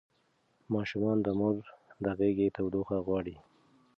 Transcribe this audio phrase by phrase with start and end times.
[0.73, 1.57] ماشومان د مور
[2.03, 3.35] د غېږې تودوخه غواړي.